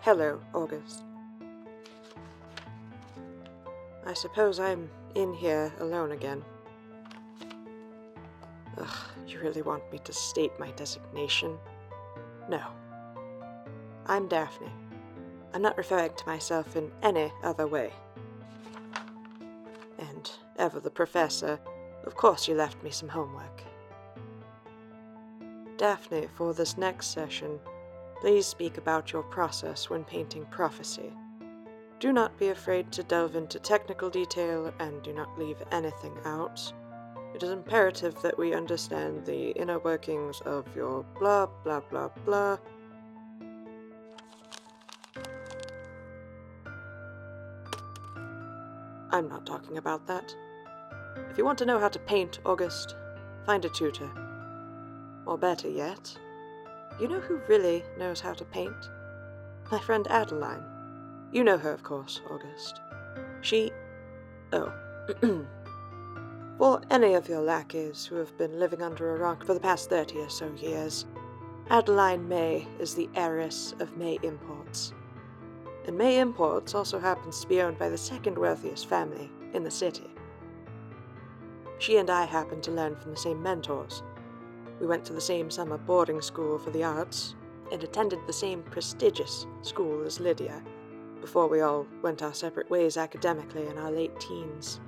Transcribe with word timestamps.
Hello, 0.00 0.40
August. 0.54 1.02
I 4.06 4.14
suppose 4.14 4.58
I'm 4.58 4.88
in 5.14 5.34
here 5.34 5.70
alone 5.80 6.12
again. 6.12 6.42
Ugh, 8.78 8.96
you 9.26 9.38
really 9.40 9.60
want 9.60 9.82
me 9.92 9.98
to 9.98 10.12
state 10.12 10.52
my 10.58 10.70
designation? 10.70 11.58
No. 12.48 12.62
I'm 14.06 14.28
Daphne. 14.28 14.72
I'm 15.52 15.60
not 15.60 15.76
referring 15.76 16.14
to 16.14 16.26
myself 16.26 16.74
in 16.74 16.90
any 17.02 17.30
other 17.42 17.66
way. 17.66 17.92
And 19.98 20.30
ever 20.56 20.80
the 20.80 20.90
professor, 20.90 21.58
of 22.04 22.14
course 22.14 22.48
you 22.48 22.54
left 22.54 22.82
me 22.82 22.90
some 22.90 23.10
homework. 23.10 23.62
Daphne, 25.78 26.26
for 26.34 26.52
this 26.52 26.76
next 26.76 27.12
session, 27.12 27.60
please 28.20 28.46
speak 28.46 28.78
about 28.78 29.12
your 29.12 29.22
process 29.22 29.88
when 29.88 30.02
painting 30.02 30.44
prophecy. 30.46 31.12
Do 32.00 32.12
not 32.12 32.36
be 32.36 32.48
afraid 32.48 32.90
to 32.92 33.04
delve 33.04 33.36
into 33.36 33.60
technical 33.60 34.10
detail 34.10 34.74
and 34.80 35.00
do 35.04 35.12
not 35.12 35.38
leave 35.38 35.62
anything 35.70 36.16
out. 36.24 36.72
It 37.32 37.44
is 37.44 37.50
imperative 37.50 38.20
that 38.22 38.36
we 38.36 38.54
understand 38.54 39.24
the 39.24 39.50
inner 39.50 39.78
workings 39.78 40.40
of 40.40 40.66
your 40.74 41.04
blah 41.20 41.46
blah 41.62 41.80
blah 41.80 42.08
blah. 42.24 42.58
I'm 49.12 49.28
not 49.28 49.46
talking 49.46 49.78
about 49.78 50.08
that. 50.08 50.34
If 51.30 51.38
you 51.38 51.44
want 51.44 51.58
to 51.58 51.66
know 51.66 51.78
how 51.78 51.88
to 51.88 51.98
paint, 52.00 52.40
August, 52.44 52.96
find 53.46 53.64
a 53.64 53.68
tutor. 53.68 54.10
Or 55.28 55.36
better 55.36 55.68
yet, 55.68 56.16
you 56.98 57.06
know 57.06 57.20
who 57.20 57.38
really 57.48 57.84
knows 57.98 58.18
how 58.18 58.32
to 58.32 58.46
paint? 58.46 58.88
My 59.70 59.78
friend 59.78 60.08
Adeline. 60.08 60.64
You 61.30 61.44
know 61.44 61.58
her, 61.58 61.70
of 61.70 61.82
course, 61.82 62.22
August. 62.30 62.80
She. 63.42 63.70
Oh. 64.54 64.72
For 66.58 66.80
any 66.90 67.12
of 67.12 67.28
your 67.28 67.42
lackeys 67.42 68.06
who 68.06 68.16
have 68.16 68.38
been 68.38 68.58
living 68.58 68.80
under 68.80 69.14
a 69.14 69.18
rock 69.18 69.44
for 69.44 69.52
the 69.52 69.60
past 69.60 69.90
thirty 69.90 70.18
or 70.18 70.30
so 70.30 70.50
years, 70.56 71.04
Adeline 71.68 72.26
May 72.26 72.66
is 72.80 72.94
the 72.94 73.10
heiress 73.14 73.74
of 73.80 73.98
May 73.98 74.18
Imports. 74.22 74.94
And 75.86 75.96
May 75.96 76.20
Imports 76.20 76.74
also 76.74 76.98
happens 76.98 77.42
to 77.42 77.46
be 77.46 77.60
owned 77.60 77.78
by 77.78 77.90
the 77.90 77.98
second 77.98 78.38
wealthiest 78.38 78.88
family 78.88 79.30
in 79.52 79.62
the 79.62 79.70
city. 79.70 80.10
She 81.78 81.98
and 81.98 82.08
I 82.08 82.24
happened 82.24 82.62
to 82.62 82.70
learn 82.70 82.96
from 82.96 83.10
the 83.10 83.18
same 83.18 83.42
mentors. 83.42 84.02
We 84.80 84.86
went 84.86 85.04
to 85.06 85.12
the 85.12 85.20
same 85.20 85.50
summer 85.50 85.78
boarding 85.78 86.20
school 86.20 86.58
for 86.58 86.70
the 86.70 86.84
arts 86.84 87.34
and 87.72 87.82
attended 87.82 88.20
the 88.26 88.32
same 88.32 88.62
prestigious 88.62 89.46
school 89.62 90.04
as 90.04 90.20
Lydia 90.20 90.62
before 91.20 91.48
we 91.48 91.60
all 91.60 91.86
went 92.02 92.22
our 92.22 92.32
separate 92.32 92.70
ways 92.70 92.96
academically 92.96 93.66
in 93.66 93.76
our 93.76 93.90
late 93.90 94.18
teens. 94.20 94.80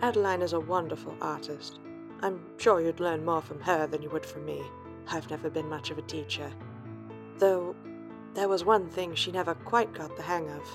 Adeline 0.00 0.42
is 0.42 0.52
a 0.52 0.60
wonderful 0.60 1.14
artist. 1.20 1.78
I'm 2.20 2.40
sure 2.56 2.80
you'd 2.80 3.00
learn 3.00 3.24
more 3.24 3.42
from 3.42 3.60
her 3.60 3.86
than 3.86 4.02
you 4.02 4.10
would 4.10 4.26
from 4.26 4.44
me. 4.44 4.62
I've 5.08 5.30
never 5.30 5.50
been 5.50 5.68
much 5.68 5.90
of 5.90 5.98
a 5.98 6.02
teacher. 6.02 6.50
Though, 7.38 7.74
there 8.34 8.48
was 8.48 8.64
one 8.64 8.88
thing 8.88 9.14
she 9.14 9.30
never 9.30 9.54
quite 9.54 9.92
got 9.92 10.16
the 10.16 10.22
hang 10.22 10.48
of. 10.50 10.68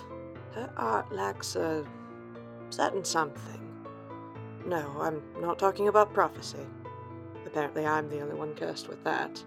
Her 0.54 0.72
art 0.78 1.12
lacks 1.12 1.56
a 1.56 1.86
certain 2.70 3.04
something. 3.04 3.62
No, 4.66 4.94
I'm 5.00 5.22
not 5.40 5.60
talking 5.60 5.88
about 5.88 6.14
prophecy. 6.14 6.66
Apparently, 7.48 7.86
I'm 7.86 8.10
the 8.10 8.22
only 8.22 8.36
one 8.36 8.54
cursed 8.54 8.88
with 8.88 9.04
that. 9.06 9.44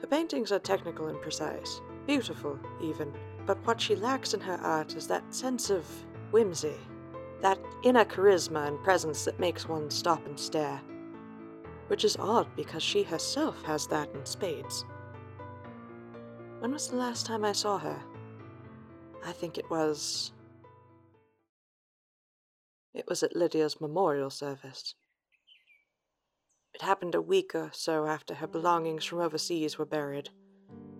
Her 0.00 0.06
paintings 0.06 0.52
are 0.52 0.58
technical 0.58 1.08
and 1.08 1.20
precise, 1.20 1.82
beautiful, 2.06 2.58
even, 2.80 3.12
but 3.44 3.58
what 3.66 3.80
she 3.80 3.96
lacks 3.96 4.32
in 4.32 4.40
her 4.40 4.58
art 4.62 4.94
is 4.94 5.06
that 5.08 5.34
sense 5.34 5.68
of 5.68 5.84
whimsy 6.30 6.76
that 7.42 7.58
inner 7.82 8.04
charisma 8.04 8.66
and 8.66 8.82
presence 8.82 9.24
that 9.24 9.38
makes 9.38 9.68
one 9.68 9.90
stop 9.90 10.24
and 10.26 10.38
stare. 10.38 10.80
Which 11.88 12.04
is 12.04 12.16
odd 12.16 12.48
because 12.56 12.82
she 12.82 13.02
herself 13.02 13.62
has 13.64 13.86
that 13.88 14.08
in 14.14 14.24
spades. 14.24 14.84
When 16.60 16.72
was 16.72 16.88
the 16.88 16.96
last 16.96 17.26
time 17.26 17.44
I 17.44 17.52
saw 17.52 17.78
her? 17.78 18.02
I 19.24 19.32
think 19.32 19.58
it 19.58 19.70
was. 19.70 20.32
It 22.94 23.04
was 23.08 23.22
at 23.22 23.36
Lydia's 23.36 23.80
memorial 23.80 24.30
service. 24.30 24.94
It 26.76 26.82
happened 26.82 27.14
a 27.14 27.22
week 27.22 27.54
or 27.54 27.70
so 27.72 28.04
after 28.04 28.34
her 28.34 28.46
belongings 28.46 29.06
from 29.06 29.20
overseas 29.20 29.78
were 29.78 29.86
buried. 29.86 30.28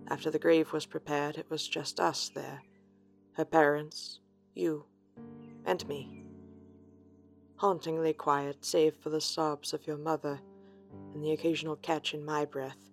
After 0.07 0.31
the 0.31 0.39
grave 0.39 0.73
was 0.73 0.87
prepared, 0.87 1.37
it 1.37 1.51
was 1.51 1.67
just 1.67 1.99
us 1.99 2.29
there 2.33 2.63
her 3.33 3.45
parents, 3.45 4.19
you, 4.55 4.85
and 5.63 5.87
me 5.87 6.17
hauntingly 7.57 8.13
quiet 8.13 8.65
save 8.65 8.95
for 8.95 9.11
the 9.11 9.21
sobs 9.21 9.71
of 9.71 9.85
your 9.85 9.97
mother 9.97 10.39
and 11.13 11.23
the 11.23 11.31
occasional 11.31 11.75
catch 11.75 12.13
in 12.13 12.25
my 12.25 12.43
breath. 12.43 12.89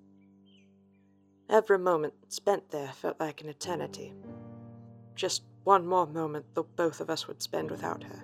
Every 1.48 1.78
moment 1.78 2.12
spent 2.28 2.70
there 2.70 2.92
felt 2.92 3.18
like 3.18 3.40
an 3.40 3.48
eternity. 3.48 4.12
Just 5.14 5.42
one 5.62 5.86
more 5.86 6.06
moment 6.06 6.54
the 6.54 6.62
both 6.62 7.00
of 7.00 7.08
us 7.08 7.26
would 7.28 7.40
spend 7.42 7.70
without 7.70 8.02
her. 8.02 8.22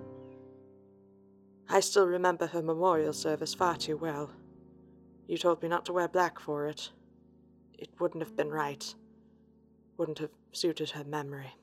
I 1.66 1.80
still 1.80 2.06
remember 2.06 2.46
her 2.46 2.62
memorial 2.62 3.14
service 3.14 3.54
far 3.54 3.76
too 3.76 3.96
well. 3.96 4.30
You 5.30 5.38
told 5.38 5.62
me 5.62 5.68
not 5.68 5.84
to 5.86 5.92
wear 5.92 6.08
black 6.08 6.38
for 6.38 6.66
it. 6.66 6.90
It 7.78 7.88
wouldn't 7.98 8.22
have 8.22 8.36
been 8.36 8.50
right. 8.50 8.94
Wouldn't 9.96 10.18
have 10.18 10.32
suited 10.52 10.90
her 10.90 11.04
memory. 11.04 11.54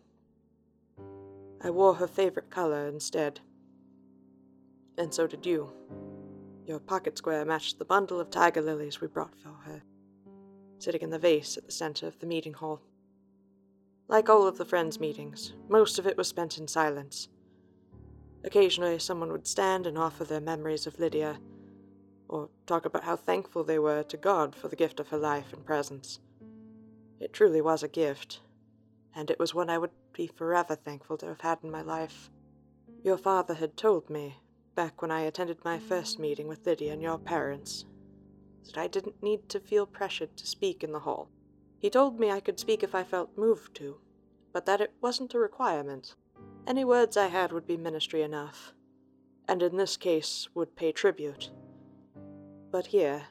I 1.61 1.69
wore 1.69 1.95
her 1.95 2.07
favorite 2.07 2.50
color 2.50 2.88
instead 2.88 3.41
and 4.97 5.13
so 5.13 5.27
did 5.27 5.45
you. 5.45 5.72
Your 6.66 6.79
pocket 6.79 7.17
square 7.17 7.45
matched 7.45 7.79
the 7.79 7.85
bundle 7.85 8.19
of 8.19 8.29
tiger 8.29 8.61
lilies 8.61 9.00
we 9.00 9.07
brought 9.07 9.35
for 9.35 9.53
her, 9.66 9.81
sitting 10.79 11.01
in 11.01 11.09
the 11.09 11.19
vase 11.19 11.57
at 11.57 11.66
the 11.66 11.72
center 11.72 12.07
of 12.07 12.19
the 12.19 12.25
meeting 12.25 12.53
hall. 12.53 12.81
Like 14.07 14.29
all 14.29 14.47
of 14.47 14.57
the 14.57 14.66
Friends' 14.66 15.00
meetings, 15.00 15.53
most 15.69 16.00
of 16.00 16.07
it 16.07 16.17
was 16.17 16.27
spent 16.27 16.57
in 16.57 16.67
silence. 16.67 17.29
Occasionally, 18.44 19.00
someone 19.00 19.31
would 19.31 19.47
stand 19.47 19.85
and 19.85 19.97
offer 19.97 20.23
their 20.23 20.41
memories 20.41 20.88
of 20.88 21.00
Lydia, 21.00 21.38
or 22.29 22.49
talk 22.65 22.85
about 22.85 23.03
how 23.03 23.15
thankful 23.15 23.63
they 23.63 23.79
were 23.79 24.03
to 24.03 24.17
God 24.17 24.55
for 24.55 24.67
the 24.67 24.75
gift 24.75 24.99
of 24.99 25.09
her 25.09 25.17
life 25.17 25.53
and 25.53 25.65
presence. 25.65 26.19
It 27.19 27.33
truly 27.33 27.61
was 27.61 27.83
a 27.83 27.88
gift, 27.88 28.41
and 29.15 29.31
it 29.31 29.39
was 29.39 29.53
one 29.53 29.69
I 29.69 29.77
would 29.77 29.91
be 30.13 30.27
forever 30.27 30.75
thankful 30.75 31.17
to 31.17 31.27
have 31.27 31.41
had 31.41 31.59
in 31.63 31.71
my 31.71 31.81
life. 31.81 32.29
Your 33.03 33.17
father 33.17 33.55
had 33.55 33.77
told 33.77 34.09
me 34.09 34.38
back 34.75 35.01
when 35.01 35.09
I 35.09 35.21
attended 35.21 35.57
my 35.65 35.79
first 35.79 36.19
meeting 36.19 36.47
with 36.47 36.65
Lydia 36.65 36.93
and 36.93 37.01
your 37.01 37.17
parents, 37.17 37.85
that 38.65 38.77
I 38.77 38.88
didn't 38.88 39.23
need 39.23 39.49
to 39.49 39.59
feel 39.59 39.88
pressured 39.88 40.38
to 40.38 40.45
speak 40.45 40.83
in 40.83 40.91
the 40.91 40.99
hall. 40.99 41.29
He 41.79 41.89
told 41.89 42.19
me 42.19 42.29
I 42.29 42.39
could 42.39 42.59
speak 42.59 42.83
if 42.83 42.94
I 42.94 43.03
felt 43.03 43.38
moved 43.38 43.75
to, 43.77 43.97
but 44.53 44.65
that 44.67 44.81
it 44.81 44.94
wasn't 45.01 45.33
a 45.33 45.39
requirement. 45.39 46.13
Any 46.67 46.85
words 46.85 47.17
I 47.17 47.27
had 47.27 47.51
would 47.51 47.65
be 47.65 47.77
ministry 47.77 48.21
enough, 48.21 48.73
and 49.47 49.63
in 49.63 49.77
this 49.77 49.97
case 49.97 50.47
would 50.53 50.75
pay 50.75 50.91
tribute. 50.91 51.49
But 52.72 52.88
here, 52.88 53.23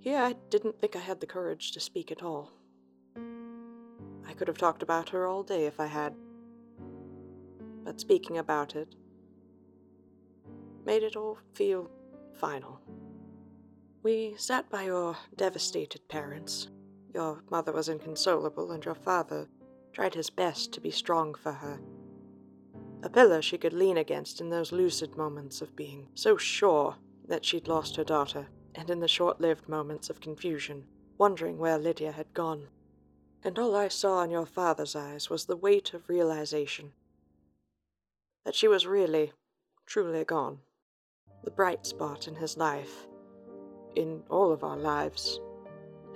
here 0.00 0.18
I 0.18 0.34
didn't 0.50 0.78
think 0.78 0.96
I 0.96 1.00
had 1.00 1.20
the 1.20 1.26
courage 1.26 1.72
to 1.72 1.80
speak 1.80 2.10
at 2.10 2.22
all. 2.22 2.52
I 4.26 4.32
could 4.34 4.48
have 4.48 4.58
talked 4.58 4.82
about 4.82 5.10
her 5.10 5.26
all 5.26 5.42
day 5.42 5.66
if 5.66 5.78
I 5.78 5.86
had. 5.86 6.14
But 7.84 8.00
speaking 8.00 8.38
about 8.38 8.74
it, 8.74 8.94
made 10.84 11.04
it 11.04 11.16
all 11.16 11.38
feel 11.54 11.90
final. 12.40 12.80
We 14.02 14.34
sat 14.36 14.68
by 14.68 14.84
your 14.84 15.16
devastated 15.36 16.08
parents. 16.08 16.68
Your 17.14 17.42
mother 17.50 17.72
was 17.72 17.88
inconsolable, 17.88 18.72
and 18.72 18.84
your 18.84 18.94
father 18.94 19.48
tried 19.92 20.14
his 20.14 20.30
best 20.30 20.72
to 20.72 20.80
be 20.80 20.90
strong 20.90 21.34
for 21.34 21.52
her. 21.52 21.80
A 23.02 23.08
pillar 23.08 23.40
she 23.40 23.56
could 23.56 23.72
lean 23.72 23.96
against 23.96 24.40
in 24.40 24.50
those 24.50 24.72
lucid 24.72 25.16
moments 25.16 25.62
of 25.62 25.76
being 25.76 26.08
so 26.14 26.36
sure 26.36 26.96
that 27.28 27.44
she'd 27.44 27.68
lost 27.68 27.96
her 27.96 28.04
daughter, 28.04 28.48
and 28.74 28.90
in 28.90 29.00
the 29.00 29.08
short 29.08 29.40
lived 29.40 29.68
moments 29.68 30.10
of 30.10 30.20
confusion, 30.20 30.84
wondering 31.18 31.58
where 31.58 31.78
Lydia 31.78 32.12
had 32.12 32.32
gone. 32.34 32.68
And 33.42 33.58
all 33.58 33.76
I 33.76 33.88
saw 33.88 34.22
in 34.22 34.30
your 34.30 34.46
father's 34.46 34.96
eyes 34.96 35.30
was 35.30 35.46
the 35.46 35.56
weight 35.56 35.94
of 35.94 36.08
realization 36.08 36.92
that 38.44 38.54
she 38.54 38.68
was 38.68 38.86
really, 38.86 39.32
truly 39.86 40.24
gone 40.24 40.60
the 41.46 41.50
bright 41.52 41.86
spot 41.86 42.26
in 42.26 42.34
his 42.34 42.56
life, 42.56 43.06
in 43.94 44.20
all 44.28 44.52
of 44.52 44.64
our 44.64 44.76
lives, 44.76 45.40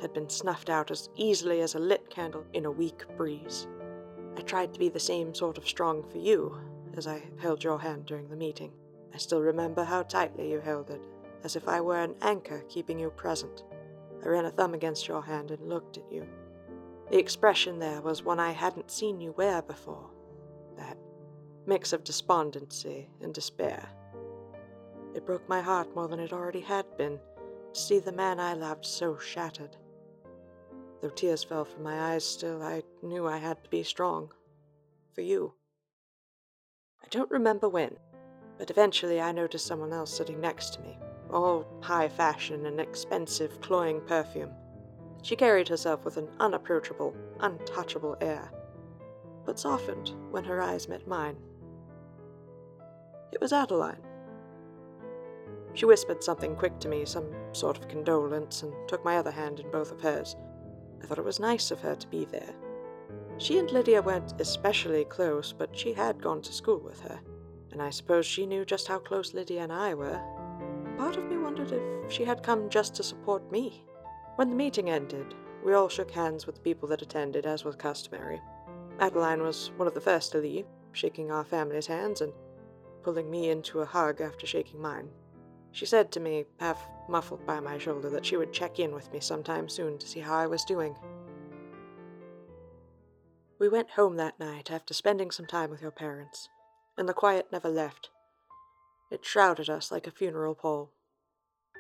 had 0.00 0.12
been 0.12 0.28
snuffed 0.28 0.68
out 0.68 0.90
as 0.90 1.08
easily 1.14 1.60
as 1.60 1.76
a 1.76 1.78
lit 1.78 2.10
candle 2.10 2.44
in 2.52 2.64
a 2.64 2.70
weak 2.70 3.04
breeze. 3.16 3.68
I 4.36 4.40
tried 4.40 4.72
to 4.72 4.80
be 4.80 4.88
the 4.88 4.98
same 4.98 5.32
sort 5.32 5.56
of 5.56 5.68
strong 5.68 6.02
for 6.10 6.18
you 6.18 6.58
as 6.96 7.06
I 7.06 7.22
held 7.38 7.62
your 7.62 7.78
hand 7.78 8.06
during 8.06 8.28
the 8.28 8.36
meeting. 8.36 8.72
I 9.14 9.18
still 9.18 9.40
remember 9.40 9.84
how 9.84 10.02
tightly 10.02 10.50
you 10.50 10.60
held 10.60 10.90
it, 10.90 11.00
as 11.44 11.56
if 11.56 11.68
I 11.68 11.80
were 11.80 11.98
an 11.98 12.14
anchor 12.22 12.62
keeping 12.68 12.98
you 12.98 13.10
present. 13.10 13.64
I 14.24 14.28
ran 14.28 14.44
a 14.44 14.50
thumb 14.50 14.74
against 14.74 15.08
your 15.08 15.22
hand 15.22 15.50
and 15.50 15.68
looked 15.68 15.96
at 15.96 16.10
you. 16.10 16.26
The 17.10 17.18
expression 17.18 17.78
there 17.78 18.02
was 18.02 18.22
one 18.22 18.38
I 18.38 18.52
hadn't 18.52 18.90
seen 18.90 19.20
you 19.20 19.32
wear 19.32 19.62
before. 19.62 20.10
That 20.76 20.96
mix 21.66 21.92
of 21.92 22.04
despondency 22.04 23.08
and 23.20 23.34
despair. 23.34 23.88
It 25.14 25.26
broke 25.26 25.48
my 25.48 25.60
heart 25.60 25.94
more 25.94 26.08
than 26.08 26.20
it 26.20 26.32
already 26.32 26.60
had 26.60 26.84
been 26.96 27.18
to 27.72 27.80
see 27.80 27.98
the 27.98 28.12
man 28.12 28.38
I 28.38 28.54
loved 28.54 28.84
so 28.86 29.18
shattered. 29.18 29.76
Though 31.00 31.08
tears 31.08 31.42
fell 31.42 31.64
from 31.64 31.82
my 31.82 32.12
eyes, 32.12 32.24
still 32.24 32.62
I 32.62 32.82
knew 33.02 33.26
I 33.26 33.38
had 33.38 33.64
to 33.64 33.70
be 33.70 33.82
strong. 33.82 34.32
For 35.14 35.22
you. 35.22 35.54
I 37.02 37.08
don't 37.10 37.30
remember 37.30 37.68
when, 37.68 37.96
but 38.60 38.68
eventually 38.68 39.22
I 39.22 39.32
noticed 39.32 39.66
someone 39.66 39.90
else 39.90 40.14
sitting 40.14 40.38
next 40.38 40.74
to 40.74 40.82
me, 40.82 40.98
all 41.32 41.66
high 41.80 42.10
fashion 42.10 42.66
and 42.66 42.78
expensive, 42.78 43.58
cloying 43.62 44.02
perfume. 44.02 44.50
She 45.22 45.34
carried 45.34 45.66
herself 45.66 46.04
with 46.04 46.18
an 46.18 46.28
unapproachable, 46.40 47.16
untouchable 47.40 48.18
air, 48.20 48.50
but 49.46 49.58
softened 49.58 50.12
when 50.30 50.44
her 50.44 50.60
eyes 50.60 50.88
met 50.88 51.08
mine. 51.08 51.38
It 53.32 53.40
was 53.40 53.54
Adeline. 53.54 54.02
She 55.72 55.86
whispered 55.86 56.22
something 56.22 56.54
quick 56.54 56.78
to 56.80 56.88
me, 56.88 57.06
some 57.06 57.32
sort 57.52 57.78
of 57.78 57.88
condolence, 57.88 58.62
and 58.62 58.74
took 58.86 59.02
my 59.02 59.16
other 59.16 59.30
hand 59.30 59.60
in 59.60 59.70
both 59.70 59.90
of 59.90 60.02
hers. 60.02 60.36
I 61.02 61.06
thought 61.06 61.18
it 61.18 61.24
was 61.24 61.40
nice 61.40 61.70
of 61.70 61.80
her 61.80 61.94
to 61.94 62.08
be 62.08 62.26
there. 62.26 62.54
She 63.38 63.58
and 63.58 63.70
Lydia 63.70 64.02
weren't 64.02 64.38
especially 64.38 65.06
close, 65.06 65.50
but 65.50 65.74
she 65.74 65.94
had 65.94 66.20
gone 66.20 66.42
to 66.42 66.52
school 66.52 66.78
with 66.78 67.00
her, 67.00 67.20
and 67.72 67.82
I 67.82 67.90
suppose 67.90 68.26
she 68.26 68.46
knew 68.46 68.64
just 68.64 68.88
how 68.88 68.98
close 68.98 69.34
Lydia 69.34 69.62
and 69.62 69.72
I 69.72 69.94
were. 69.94 70.20
Part 70.96 71.16
of 71.16 71.24
me 71.24 71.38
wondered 71.38 71.72
if 72.04 72.12
she 72.12 72.24
had 72.24 72.42
come 72.42 72.68
just 72.68 72.94
to 72.96 73.02
support 73.02 73.50
me. 73.50 73.84
When 74.36 74.50
the 74.50 74.56
meeting 74.56 74.90
ended, 74.90 75.34
we 75.64 75.74
all 75.74 75.88
shook 75.88 76.10
hands 76.10 76.46
with 76.46 76.56
the 76.56 76.60
people 76.62 76.88
that 76.88 77.02
attended, 77.02 77.46
as 77.46 77.64
was 77.64 77.76
customary. 77.76 78.40
Adeline 78.98 79.42
was 79.42 79.70
one 79.76 79.88
of 79.88 79.94
the 79.94 80.00
first 80.00 80.32
to 80.32 80.38
leave, 80.38 80.66
shaking 80.92 81.30
our 81.30 81.44
family's 81.44 81.86
hands 81.86 82.20
and 82.20 82.32
pulling 83.02 83.30
me 83.30 83.50
into 83.50 83.80
a 83.80 83.86
hug 83.86 84.20
after 84.20 84.46
shaking 84.46 84.80
mine. 84.80 85.08
She 85.72 85.86
said 85.86 86.10
to 86.12 86.20
me, 86.20 86.46
half 86.58 86.82
muffled 87.08 87.46
by 87.46 87.60
my 87.60 87.78
shoulder, 87.78 88.10
that 88.10 88.26
she 88.26 88.36
would 88.36 88.52
check 88.52 88.78
in 88.78 88.92
with 88.92 89.12
me 89.12 89.20
sometime 89.20 89.68
soon 89.68 89.98
to 89.98 90.06
see 90.06 90.20
how 90.20 90.34
I 90.34 90.46
was 90.46 90.64
doing. 90.64 90.96
We 93.58 93.68
went 93.68 93.90
home 93.90 94.16
that 94.16 94.40
night 94.40 94.70
after 94.70 94.94
spending 94.94 95.30
some 95.30 95.46
time 95.46 95.70
with 95.70 95.82
your 95.82 95.90
parents, 95.90 96.48
and 97.00 97.08
the 97.08 97.14
quiet 97.14 97.46
never 97.50 97.70
left. 97.70 98.10
It 99.10 99.24
shrouded 99.24 99.70
us 99.70 99.90
like 99.90 100.06
a 100.06 100.10
funeral 100.10 100.54
pall. 100.54 100.92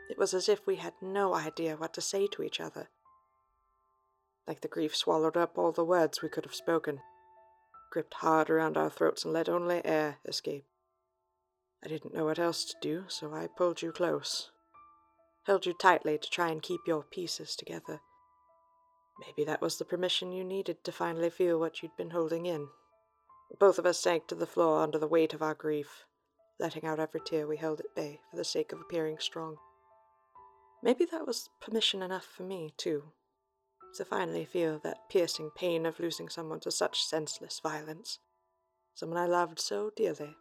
It 0.08 0.18
was 0.18 0.32
as 0.32 0.48
if 0.48 0.66
we 0.66 0.76
had 0.76 0.94
no 1.02 1.34
idea 1.34 1.76
what 1.76 1.92
to 1.94 2.00
say 2.00 2.26
to 2.28 2.42
each 2.42 2.58
other. 2.58 2.88
Like 4.48 4.62
the 4.62 4.68
grief 4.68 4.96
swallowed 4.96 5.36
up 5.36 5.58
all 5.58 5.72
the 5.72 5.84
words 5.84 6.22
we 6.22 6.30
could 6.30 6.46
have 6.46 6.54
spoken, 6.54 7.00
gripped 7.92 8.14
hard 8.14 8.48
around 8.48 8.78
our 8.78 8.88
throats 8.88 9.22
and 9.22 9.34
let 9.34 9.48
only 9.48 9.84
air 9.84 10.16
escape. 10.26 10.64
I 11.84 11.88
didn't 11.88 12.14
know 12.14 12.24
what 12.24 12.38
else 12.38 12.64
to 12.64 12.74
do, 12.80 13.04
so 13.08 13.34
I 13.34 13.46
pulled 13.46 13.82
you 13.82 13.92
close. 13.92 14.50
Held 15.44 15.66
you 15.66 15.74
tightly 15.74 16.16
to 16.16 16.30
try 16.30 16.48
and 16.48 16.62
keep 16.62 16.80
your 16.86 17.02
pieces 17.02 17.54
together. 17.54 18.00
Maybe 19.20 19.44
that 19.44 19.60
was 19.60 19.76
the 19.76 19.84
permission 19.84 20.32
you 20.32 20.44
needed 20.44 20.82
to 20.84 20.92
finally 20.92 21.28
feel 21.28 21.60
what 21.60 21.82
you'd 21.82 21.96
been 21.98 22.10
holding 22.10 22.46
in. 22.46 22.68
Both 23.58 23.78
of 23.78 23.86
us 23.86 23.98
sank 23.98 24.26
to 24.28 24.34
the 24.34 24.46
floor 24.46 24.82
under 24.82 24.98
the 24.98 25.06
weight 25.06 25.34
of 25.34 25.42
our 25.42 25.54
grief, 25.54 26.04
letting 26.58 26.84
out 26.84 27.00
every 27.00 27.20
tear 27.20 27.46
we 27.46 27.56
held 27.56 27.80
at 27.80 27.94
bay 27.94 28.20
for 28.30 28.36
the 28.36 28.44
sake 28.44 28.72
of 28.72 28.80
appearing 28.80 29.18
strong. 29.18 29.56
Maybe 30.82 31.04
that 31.06 31.26
was 31.26 31.50
permission 31.60 32.02
enough 32.02 32.24
for 32.24 32.42
me, 32.42 32.72
too, 32.78 33.12
to 33.96 34.04
finally 34.04 34.44
feel 34.44 34.78
that 34.78 35.10
piercing 35.10 35.50
pain 35.54 35.84
of 35.84 36.00
losing 36.00 36.28
someone 36.28 36.60
to 36.60 36.70
such 36.70 37.04
senseless 37.04 37.60
violence, 37.62 38.18
someone 38.94 39.18
I 39.18 39.26
loved 39.26 39.58
so 39.58 39.90
dearly. 39.94 40.36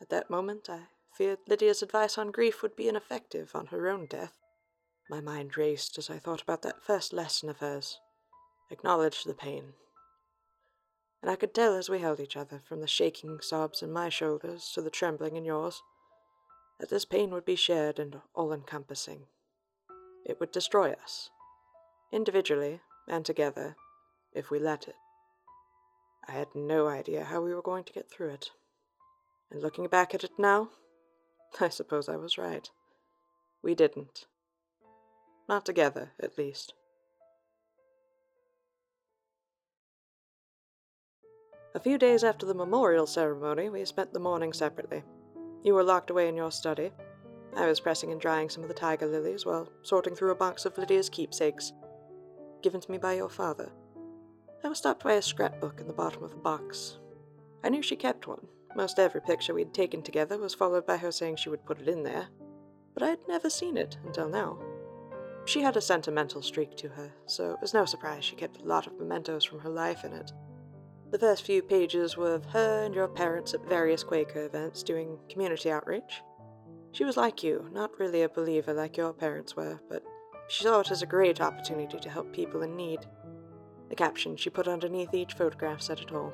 At 0.00 0.10
that 0.10 0.28
moment, 0.28 0.68
I 0.68 0.88
feared 1.16 1.38
Lydia's 1.48 1.82
advice 1.82 2.18
on 2.18 2.32
grief 2.32 2.62
would 2.62 2.76
be 2.76 2.88
ineffective 2.88 3.52
on 3.54 3.66
her 3.66 3.88
own 3.88 4.06
death. 4.06 4.34
My 5.08 5.20
mind 5.20 5.56
raced 5.56 5.96
as 5.96 6.10
I 6.10 6.18
thought 6.18 6.42
about 6.42 6.62
that 6.62 6.82
first 6.82 7.12
lesson 7.12 7.48
of 7.48 7.58
hers 7.58 7.98
acknowledge 8.70 9.24
the 9.24 9.34
pain. 9.34 9.74
And 11.24 11.30
I 11.30 11.36
could 11.36 11.54
tell 11.54 11.74
as 11.74 11.88
we 11.88 12.00
held 12.00 12.20
each 12.20 12.36
other, 12.36 12.60
from 12.68 12.82
the 12.82 12.86
shaking 12.86 13.40
sobs 13.40 13.80
in 13.80 13.90
my 13.90 14.10
shoulders 14.10 14.70
to 14.74 14.82
the 14.82 14.90
trembling 14.90 15.36
in 15.36 15.46
yours, 15.46 15.82
that 16.78 16.90
this 16.90 17.06
pain 17.06 17.30
would 17.30 17.46
be 17.46 17.56
shared 17.56 17.98
and 17.98 18.20
all 18.34 18.52
encompassing. 18.52 19.20
It 20.26 20.38
would 20.38 20.52
destroy 20.52 20.92
us, 20.92 21.30
individually 22.12 22.82
and 23.08 23.24
together, 23.24 23.74
if 24.34 24.50
we 24.50 24.58
let 24.58 24.86
it. 24.86 24.96
I 26.28 26.32
had 26.32 26.48
no 26.54 26.88
idea 26.88 27.24
how 27.24 27.40
we 27.40 27.54
were 27.54 27.62
going 27.62 27.84
to 27.84 27.92
get 27.94 28.10
through 28.10 28.28
it. 28.28 28.50
And 29.50 29.62
looking 29.62 29.86
back 29.86 30.14
at 30.14 30.24
it 30.24 30.32
now, 30.38 30.68
I 31.58 31.70
suppose 31.70 32.06
I 32.06 32.16
was 32.16 32.36
right. 32.36 32.68
We 33.62 33.74
didn't. 33.74 34.26
Not 35.48 35.64
together, 35.64 36.12
at 36.22 36.36
least. 36.36 36.74
A 41.76 41.80
few 41.80 41.98
days 41.98 42.22
after 42.22 42.46
the 42.46 42.54
memorial 42.54 43.04
ceremony, 43.04 43.68
we 43.68 43.84
spent 43.84 44.12
the 44.12 44.20
morning 44.20 44.52
separately. 44.52 45.02
You 45.64 45.74
were 45.74 45.82
locked 45.82 46.08
away 46.08 46.28
in 46.28 46.36
your 46.36 46.52
study. 46.52 46.92
I 47.56 47.66
was 47.66 47.80
pressing 47.80 48.12
and 48.12 48.20
drying 48.20 48.48
some 48.48 48.62
of 48.62 48.68
the 48.68 48.74
tiger 48.74 49.06
lilies 49.06 49.44
while 49.44 49.68
sorting 49.82 50.14
through 50.14 50.30
a 50.30 50.36
box 50.36 50.64
of 50.64 50.78
Lydia's 50.78 51.08
keepsakes, 51.08 51.72
given 52.62 52.80
to 52.80 52.90
me 52.90 52.98
by 52.98 53.14
your 53.14 53.28
father. 53.28 53.72
I 54.62 54.68
was 54.68 54.78
stopped 54.78 55.02
by 55.02 55.14
a 55.14 55.22
scrapbook 55.22 55.80
in 55.80 55.88
the 55.88 55.92
bottom 55.92 56.22
of 56.22 56.30
the 56.30 56.36
box. 56.36 56.98
I 57.64 57.70
knew 57.70 57.82
she 57.82 57.96
kept 57.96 58.28
one, 58.28 58.46
most 58.76 59.00
every 59.00 59.20
picture 59.20 59.52
we'd 59.52 59.74
taken 59.74 60.00
together 60.00 60.38
was 60.38 60.54
followed 60.54 60.86
by 60.86 60.98
her 60.98 61.10
saying 61.10 61.36
she 61.36 61.48
would 61.48 61.66
put 61.66 61.80
it 61.80 61.88
in 61.88 62.04
there, 62.04 62.28
but 62.92 63.02
I 63.02 63.08
had 63.08 63.20
never 63.26 63.50
seen 63.50 63.76
it 63.76 63.98
until 64.04 64.28
now. 64.28 64.58
She 65.44 65.60
had 65.62 65.76
a 65.76 65.80
sentimental 65.80 66.40
streak 66.40 66.76
to 66.76 66.88
her, 66.90 67.12
so 67.26 67.50
it 67.50 67.60
was 67.60 67.74
no 67.74 67.84
surprise 67.84 68.24
she 68.24 68.36
kept 68.36 68.60
a 68.60 68.64
lot 68.64 68.86
of 68.86 68.96
mementos 68.96 69.44
from 69.44 69.58
her 69.58 69.70
life 69.70 70.04
in 70.04 70.12
it. 70.12 70.30
The 71.14 71.20
first 71.20 71.46
few 71.46 71.62
pages 71.62 72.16
were 72.16 72.34
of 72.34 72.44
her 72.46 72.82
and 72.82 72.92
your 72.92 73.06
parents 73.06 73.54
at 73.54 73.64
various 73.68 74.02
Quaker 74.02 74.46
events 74.46 74.82
doing 74.82 75.16
community 75.28 75.70
outreach. 75.70 76.24
She 76.90 77.04
was 77.04 77.16
like 77.16 77.40
you, 77.40 77.70
not 77.72 78.00
really 78.00 78.22
a 78.22 78.28
believer 78.28 78.74
like 78.74 78.96
your 78.96 79.12
parents 79.12 79.54
were, 79.54 79.78
but 79.88 80.02
she 80.48 80.64
saw 80.64 80.80
it 80.80 80.90
as 80.90 81.02
a 81.02 81.06
great 81.06 81.40
opportunity 81.40 82.00
to 82.00 82.10
help 82.10 82.32
people 82.32 82.62
in 82.62 82.74
need. 82.74 83.06
The 83.90 83.94
caption 83.94 84.36
she 84.36 84.50
put 84.50 84.66
underneath 84.66 85.14
each 85.14 85.34
photograph 85.34 85.82
said 85.82 86.00
it 86.00 86.10
all. 86.10 86.32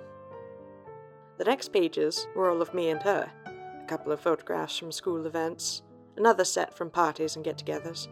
The 1.37 1.45
next 1.45 1.75
pages 1.75 2.27
were 2.35 2.49
all 2.49 2.63
of 2.63 2.73
me 2.73 2.89
and 2.89 3.03
her 3.03 3.31
a 3.45 3.87
couple 3.87 4.13
of 4.13 4.21
photographs 4.21 4.79
from 4.79 4.93
school 4.93 5.27
events, 5.27 5.83
another 6.17 6.47
set 6.47 6.75
from 6.75 6.89
parties 6.89 7.37
and 7.37 7.45
get 7.45 7.59
togethers, 7.59 8.09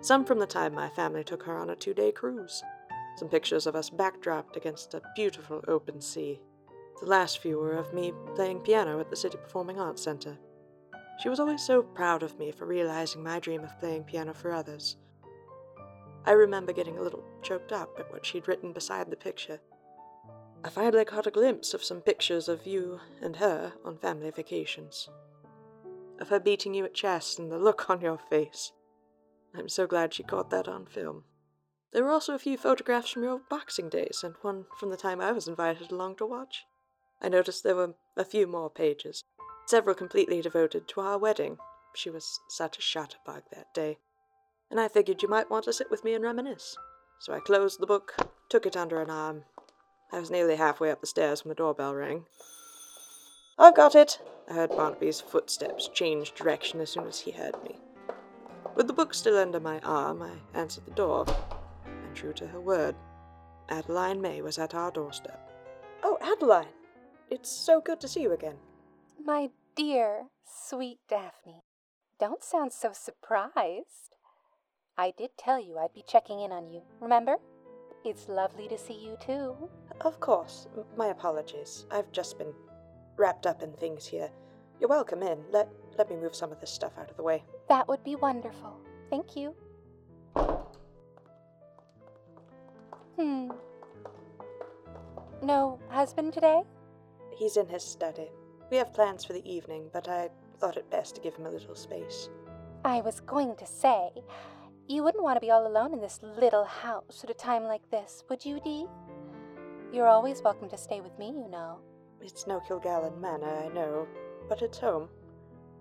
some 0.00 0.24
from 0.24 0.40
the 0.40 0.48
time 0.48 0.74
my 0.74 0.88
family 0.88 1.22
took 1.22 1.44
her 1.44 1.56
on 1.56 1.70
a 1.70 1.76
two 1.76 1.94
day 1.94 2.10
cruise, 2.10 2.64
some 3.18 3.28
pictures 3.28 3.66
of 3.66 3.76
us 3.76 3.90
backdropped 3.90 4.56
against 4.56 4.94
a 4.94 5.02
beautiful 5.14 5.62
open 5.68 6.00
sea. 6.00 6.40
The 7.00 7.06
last 7.06 7.38
few 7.38 7.58
were 7.58 7.76
of 7.76 7.92
me 7.92 8.12
playing 8.34 8.60
piano 8.60 9.00
at 9.00 9.10
the 9.10 9.16
City 9.16 9.36
Performing 9.36 9.78
Arts 9.78 10.02
Center. 10.02 10.38
She 11.20 11.28
was 11.28 11.40
always 11.40 11.64
so 11.64 11.82
proud 11.82 12.22
of 12.22 12.38
me 12.38 12.52
for 12.52 12.66
realizing 12.66 13.22
my 13.22 13.40
dream 13.40 13.62
of 13.62 13.78
playing 13.80 14.04
piano 14.04 14.32
for 14.32 14.52
others. 14.52 14.96
I 16.24 16.32
remember 16.32 16.72
getting 16.72 16.98
a 16.98 17.02
little 17.02 17.24
choked 17.42 17.72
up 17.72 17.98
at 17.98 18.10
what 18.12 18.24
she'd 18.24 18.48
written 18.48 18.72
beside 18.72 19.10
the 19.10 19.16
picture 19.16 19.60
I 20.64 20.70
finally 20.70 21.04
caught 21.04 21.26
a 21.26 21.30
glimpse 21.30 21.72
of 21.72 21.84
some 21.84 22.00
pictures 22.00 22.48
of 22.48 22.66
you 22.66 22.98
and 23.22 23.36
her 23.36 23.74
on 23.84 23.96
family 23.96 24.30
vacations. 24.30 25.08
Of 26.18 26.30
her 26.30 26.40
beating 26.40 26.74
you 26.74 26.84
at 26.84 26.94
chess 26.94 27.38
and 27.38 27.50
the 27.50 27.58
look 27.58 27.88
on 27.88 28.00
your 28.00 28.18
face. 28.18 28.72
I'm 29.54 29.68
so 29.68 29.86
glad 29.86 30.12
she 30.12 30.24
caught 30.24 30.50
that 30.50 30.66
on 30.66 30.86
film. 30.86 31.22
There 31.92 32.04
were 32.04 32.10
also 32.10 32.34
a 32.34 32.38
few 32.38 32.56
photographs 32.56 33.10
from 33.10 33.22
your 33.22 33.40
boxing 33.48 33.88
days, 33.88 34.22
and 34.22 34.34
one 34.42 34.66
from 34.78 34.90
the 34.90 34.96
time 34.96 35.20
I 35.20 35.32
was 35.32 35.48
invited 35.48 35.90
along 35.90 36.16
to 36.16 36.26
watch. 36.26 36.66
I 37.20 37.28
noticed 37.28 37.62
there 37.62 37.76
were 37.76 37.94
a 38.16 38.24
few 38.24 38.46
more 38.46 38.70
pages, 38.70 39.24
several 39.66 39.94
completely 39.94 40.42
devoted 40.42 40.86
to 40.88 41.00
our 41.00 41.18
wedding. 41.18 41.58
She 41.94 42.10
was 42.10 42.40
such 42.48 42.78
a 42.78 42.82
shutterbug 42.82 43.42
that 43.52 43.72
day, 43.74 43.98
and 44.70 44.78
I 44.78 44.88
figured 44.88 45.22
you 45.22 45.28
might 45.28 45.50
want 45.50 45.64
to 45.64 45.72
sit 45.72 45.90
with 45.90 46.04
me 46.04 46.14
and 46.14 46.22
reminisce. 46.22 46.76
So 47.20 47.32
I 47.32 47.40
closed 47.40 47.80
the 47.80 47.86
book, 47.86 48.14
took 48.48 48.66
it 48.66 48.76
under 48.76 49.00
an 49.00 49.10
arm, 49.10 49.44
I 50.10 50.20
was 50.20 50.30
nearly 50.30 50.56
halfway 50.56 50.90
up 50.90 51.00
the 51.00 51.06
stairs 51.06 51.44
when 51.44 51.50
the 51.50 51.54
doorbell 51.54 51.94
rang. 51.94 52.24
I've 53.58 53.76
got 53.76 53.94
it! 53.94 54.18
I 54.48 54.54
heard 54.54 54.70
Barnaby's 54.70 55.20
footsteps 55.20 55.88
change 55.88 56.32
direction 56.32 56.80
as 56.80 56.90
soon 56.90 57.06
as 57.06 57.20
he 57.20 57.32
heard 57.32 57.62
me. 57.62 57.78
With 58.74 58.86
the 58.86 58.94
book 58.94 59.12
still 59.12 59.36
under 59.36 59.60
my 59.60 59.80
arm, 59.80 60.22
I 60.22 60.38
answered 60.54 60.86
the 60.86 60.92
door, 60.92 61.26
true 62.18 62.32
to 62.32 62.48
her 62.48 62.60
word, 62.60 62.96
Adeline 63.68 64.20
May 64.20 64.42
was 64.42 64.58
at 64.58 64.74
our 64.74 64.90
doorstep. 64.90 65.48
Oh, 66.02 66.18
Adeline! 66.20 66.66
It's 67.30 67.48
so 67.48 67.80
good 67.80 68.00
to 68.00 68.08
see 68.08 68.22
you 68.22 68.32
again. 68.32 68.56
My 69.24 69.50
dear, 69.76 70.24
sweet 70.44 70.98
Daphne, 71.08 71.62
don't 72.18 72.42
sound 72.42 72.72
so 72.72 72.90
surprised. 72.92 74.16
I 74.96 75.12
did 75.16 75.30
tell 75.38 75.60
you 75.60 75.78
I'd 75.78 75.94
be 75.94 76.02
checking 76.08 76.40
in 76.40 76.50
on 76.50 76.68
you, 76.68 76.82
remember? 77.00 77.36
It's 78.04 78.28
lovely 78.28 78.66
to 78.66 78.78
see 78.78 78.98
you 78.98 79.16
too. 79.20 79.70
Of 80.00 80.18
course. 80.18 80.66
My 80.96 81.08
apologies. 81.08 81.86
I've 81.88 82.10
just 82.10 82.36
been 82.36 82.52
wrapped 83.16 83.46
up 83.46 83.62
in 83.62 83.72
things 83.74 84.06
here. 84.06 84.30
You're 84.80 84.88
welcome 84.88 85.22
in. 85.22 85.38
Let 85.52 85.68
let 85.96 86.10
me 86.10 86.16
move 86.16 86.34
some 86.34 86.50
of 86.50 86.60
this 86.60 86.70
stuff 86.70 86.92
out 86.98 87.10
of 87.10 87.16
the 87.16 87.22
way. 87.22 87.44
That 87.68 87.86
would 87.86 88.02
be 88.02 88.16
wonderful. 88.16 88.80
Thank 89.08 89.36
you. 89.36 89.54
Hmm. 93.18 93.50
No 95.42 95.80
husband 95.88 96.32
today? 96.32 96.62
He's 97.36 97.56
in 97.56 97.66
his 97.66 97.82
study. 97.82 98.28
We 98.70 98.76
have 98.76 98.94
plans 98.94 99.24
for 99.24 99.32
the 99.32 99.44
evening, 99.50 99.90
but 99.92 100.06
I 100.06 100.28
thought 100.60 100.76
it 100.76 100.88
best 100.88 101.16
to 101.16 101.20
give 101.20 101.34
him 101.34 101.46
a 101.46 101.50
little 101.50 101.74
space. 101.74 102.28
I 102.84 103.00
was 103.00 103.18
going 103.18 103.56
to 103.56 103.66
say, 103.66 104.10
you 104.86 105.02
wouldn't 105.02 105.24
want 105.24 105.34
to 105.34 105.40
be 105.40 105.50
all 105.50 105.66
alone 105.66 105.92
in 105.92 106.00
this 106.00 106.20
little 106.22 106.64
house 106.64 107.24
at 107.24 107.30
a 107.30 107.34
time 107.34 107.64
like 107.64 107.90
this, 107.90 108.22
would 108.28 108.44
you, 108.44 108.60
Dee? 108.60 108.86
You're 109.92 110.06
always 110.06 110.40
welcome 110.42 110.68
to 110.68 110.78
stay 110.78 111.00
with 111.00 111.18
me, 111.18 111.26
you 111.26 111.48
know. 111.50 111.80
It's 112.20 112.46
no 112.46 112.60
Kilgallen 112.60 113.20
Manor, 113.20 113.64
I 113.64 113.68
know, 113.74 114.06
but 114.48 114.62
it's 114.62 114.78
home. 114.78 115.08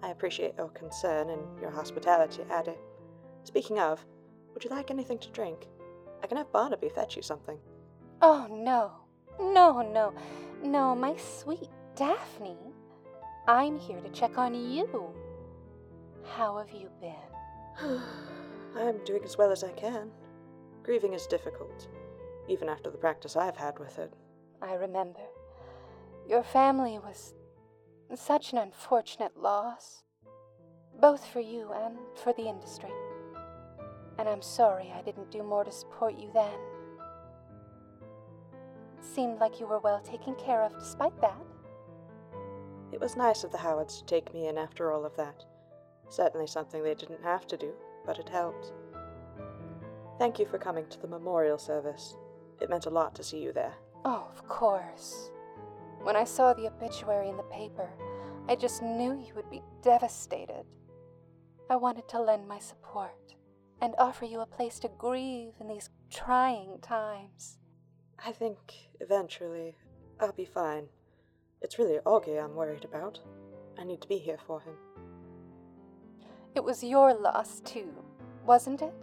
I 0.02 0.10
appreciate 0.10 0.56
your 0.58 0.70
concern 0.70 1.30
and 1.30 1.42
your 1.62 1.70
hospitality, 1.70 2.42
Addie. 2.50 2.80
Speaking 3.44 3.78
of, 3.78 4.04
would 4.56 4.64
you 4.64 4.72
like 4.72 4.90
anything 4.90 5.20
to 5.20 5.30
drink? 5.30 5.68
I 6.24 6.28
can 6.28 6.38
have 6.38 6.52
Barnaby 6.52 6.90
fetch 6.90 7.16
you 7.16 7.22
something. 7.22 7.58
Oh, 8.22 8.48
no. 8.50 8.92
No, 9.40 9.82
no. 9.82 10.14
No, 10.64 10.96
my 10.96 11.16
sweet 11.18 11.70
Daphne. 11.96 12.58
I'm 13.48 13.78
here 13.80 14.02
to 14.02 14.10
check 14.10 14.38
on 14.38 14.54
you. 14.54 15.14
How 16.24 16.58
have 16.58 16.72
you 16.72 16.90
been? 17.00 17.14
I'm 18.78 19.04
doing 19.06 19.24
as 19.24 19.38
well 19.38 19.52
as 19.52 19.64
I 19.64 19.72
can. 19.72 20.12
Grieving 20.84 21.14
is 21.14 21.28
difficult, 21.28 21.88
even 22.48 22.70
after 22.70 22.90
the 22.90 22.98
practice 22.98 23.36
I've 23.36 23.58
had 23.58 23.80
with 23.80 23.98
it. 24.00 24.14
I 24.62 24.74
remember. 24.74 25.22
Your 26.28 26.44
family 26.44 27.00
was 27.00 27.34
such 28.16 28.52
an 28.52 28.58
unfortunate 28.58 29.38
loss, 29.38 30.04
both 31.00 31.26
for 31.26 31.40
you 31.40 31.72
and 31.74 31.98
for 32.16 32.34
the 32.34 32.48
industry. 32.48 32.92
And 34.18 34.28
I'm 34.28 34.42
sorry 34.42 34.92
I 34.96 35.02
didn't 35.02 35.32
do 35.32 35.44
more 35.44 35.64
to 35.64 35.72
support 35.72 36.18
you 36.18 36.30
then. 36.34 36.60
It 38.98 39.06
seemed 39.06 39.40
like 39.40 39.60
you 39.60 39.68
were 39.68 39.80
well 39.80 40.02
taken 40.02 40.36
care 40.36 40.64
of 40.64 40.78
despite 40.80 41.20
that. 41.22 41.38
It 42.92 43.00
was 43.00 43.16
nice 43.16 43.44
of 43.44 43.52
the 43.52 43.58
Howards 43.58 44.00
to 44.00 44.06
take 44.06 44.34
me 44.34 44.48
in 44.48 44.58
after 44.58 44.92
all 44.92 45.06
of 45.06 45.16
that. 45.18 45.46
Certainly 46.10 46.48
something 46.48 46.84
they 46.84 46.96
didn't 46.96 47.24
have 47.24 47.46
to 47.48 47.58
do, 47.58 47.74
but 48.06 48.18
it 48.18 48.30
helped. 48.30 48.72
Thank 50.18 50.40
you 50.40 50.46
for 50.46 50.58
coming 50.58 50.88
to 50.90 51.00
the 51.00 51.08
memorial 51.08 51.58
service. 51.58 52.16
It 52.60 52.70
meant 52.70 52.88
a 52.88 52.92
lot 52.92 53.14
to 53.16 53.24
see 53.24 53.40
you 53.40 53.52
there. 53.52 53.74
Oh, 54.04 54.28
of 54.32 54.48
course. 54.48 55.30
When 56.02 56.16
I 56.16 56.24
saw 56.24 56.54
the 56.54 56.68
obituary 56.68 57.30
in 57.30 57.38
the 57.38 57.44
paper, 57.44 57.90
I 58.48 58.56
just 58.56 58.82
knew 58.82 59.14
you 59.14 59.34
would 59.36 59.50
be 59.52 59.62
devastated. 59.84 60.64
I 61.70 61.76
wanted 61.76 62.08
to 62.10 62.22
lend 62.22 62.48
my 62.48 62.60
support 62.60 63.36
and 63.82 63.94
offer 63.98 64.26
you 64.26 64.40
a 64.40 64.46
place 64.46 64.80
to 64.80 64.90
grieve 64.98 65.54
in 65.60 65.68
these 65.68 65.90
trying 66.10 66.80
times. 66.82 67.58
I 68.24 68.32
think 68.32 68.58
eventually 69.00 69.76
I'll 70.20 70.32
be 70.32 70.46
fine. 70.46 70.88
It's 71.62 71.78
really 71.78 72.00
Augie 72.06 72.44
I'm 72.44 72.56
worried 72.56 72.86
about. 72.86 73.20
I 73.78 73.84
need 73.84 74.02
to 74.02 74.08
be 74.08 74.18
here 74.18 74.40
for 74.46 74.62
him. 74.62 74.74
It 76.56 76.64
was 76.64 76.84
your 76.84 77.14
loss, 77.14 77.60
too, 77.60 77.94
wasn't 78.46 78.82
it? 78.82 78.94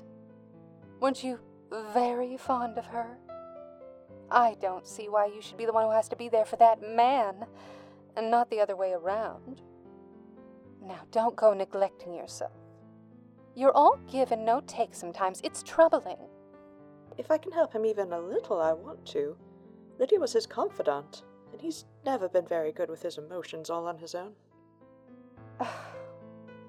Weren't 1.00 1.23
you 1.23 1.38
very 1.93 2.37
fond 2.37 2.78
of 2.78 2.87
her? 2.87 3.16
I 4.31 4.57
don't 4.61 4.87
see 4.87 5.09
why 5.09 5.26
you 5.26 5.40
should 5.40 5.59
be 5.59 5.66
the 5.66 5.73
one 5.73 5.85
who 5.85 5.93
has 5.93 6.09
to 6.09 6.16
be 6.16 6.28
there 6.28 6.45
for 6.45 6.57
that 6.57 6.83
man, 6.83 7.47
and 8.16 8.31
not 8.31 8.50
the 8.50 8.61
other 8.61 8.75
way 8.75 8.93
around. 8.93 9.62
Now, 10.83 11.02
don't 11.12 11.37
go 11.37 11.52
neglecting 11.52 12.14
yourself. 12.14 12.52
You're 13.56 13.76
all 13.76 13.99
give 14.11 14.32
and 14.32 14.44
no 14.44 14.61
take 14.66 14.94
sometimes. 14.94 15.40
It's 15.44 15.62
troubling. 15.62 16.18
If 17.16 17.30
I 17.30 17.38
can 17.38 17.52
help 17.52 17.73
him 17.73 17.87
even 17.87 18.12
a 18.12 18.18
little, 18.18 18.61
I 18.61 18.73
want 18.73 19.06
to. 19.06 19.37
Lydia 19.99 20.18
was 20.18 20.32
his 20.32 20.46
confidant, 20.46 21.23
and 21.52 21.61
he's 21.61 21.84
never 22.04 22.28
been 22.28 22.46
very 22.46 22.73
good 22.73 22.90
with 22.90 23.02
his 23.02 23.18
emotions 23.18 23.70
all 23.70 23.87
on 23.87 23.99
his 23.99 24.14
own. 24.14 24.32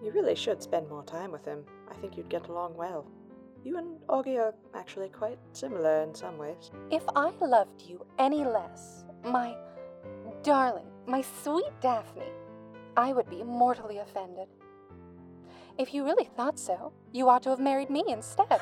you 0.03 0.11
really 0.11 0.35
should 0.35 0.61
spend 0.61 0.87
more 0.87 1.03
time 1.03 1.31
with 1.31 1.43
him. 1.43 1.65
I 1.89 1.95
think 1.95 2.17
you'd 2.17 2.29
get 2.29 2.49
along 2.49 2.75
well. 2.75 3.07
You 3.63 3.79
and 3.79 3.99
Augie 4.07 4.37
are 4.37 4.53
actually 4.75 5.09
quite 5.09 5.39
similar 5.53 6.03
in 6.03 6.13
some 6.13 6.37
ways. 6.37 6.69
If 6.91 7.03
I 7.15 7.31
loved 7.41 7.81
you 7.81 8.05
any 8.19 8.45
less, 8.45 9.03
my 9.23 9.55
darling, 10.43 10.85
my 11.07 11.23
sweet 11.41 11.71
Daphne, 11.81 12.29
I 12.95 13.11
would 13.11 13.27
be 13.27 13.43
mortally 13.43 13.97
offended. 13.97 14.47
If 15.77 15.93
you 15.93 16.05
really 16.05 16.23
thought 16.23 16.57
so, 16.57 16.93
you 17.11 17.27
ought 17.27 17.43
to 17.43 17.49
have 17.49 17.59
married 17.59 17.89
me 17.89 18.03
instead. 18.07 18.47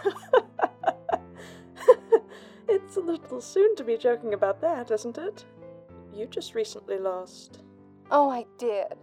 it's 2.67 2.97
a 2.97 3.01
little 3.01 3.39
soon 3.39 3.75
to 3.75 3.83
be 3.83 3.97
joking 3.97 4.33
about 4.33 4.61
that, 4.61 4.89
isn't 4.89 5.17
it? 5.17 5.45
You 6.13 6.25
just 6.25 6.55
recently 6.55 6.97
lost. 6.97 7.59
oh, 8.11 8.29
I 8.29 8.45
did. 8.57 8.93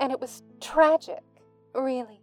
And 0.00 0.12
it 0.12 0.20
was 0.20 0.42
tragic, 0.60 1.22
really. 1.74 2.20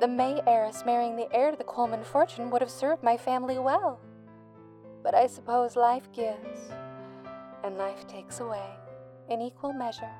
The 0.00 0.08
May 0.08 0.40
heiress 0.46 0.82
marrying 0.84 1.14
the 1.14 1.32
heir 1.32 1.52
to 1.52 1.56
the 1.56 1.64
Coleman 1.64 2.02
fortune 2.02 2.50
would 2.50 2.60
have 2.60 2.70
served 2.70 3.02
my 3.04 3.16
family 3.16 3.58
well. 3.58 4.00
But 5.04 5.14
I 5.14 5.28
suppose 5.28 5.76
life 5.76 6.10
gives, 6.12 6.72
and 7.62 7.78
life 7.78 8.06
takes 8.08 8.40
away 8.40 8.68
in 9.28 9.40
equal 9.40 9.72
measure. 9.72 10.10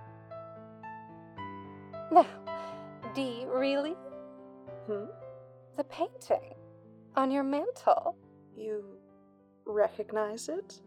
Now, 2.12 2.26
Dee, 3.14 3.46
really? 3.48 3.94
Hmm? 4.86 5.06
The 5.76 5.84
painting 5.84 6.54
on 7.16 7.30
your 7.30 7.42
mantel. 7.42 8.16
You 8.56 8.84
recognize 9.66 10.48
it? 10.48 10.80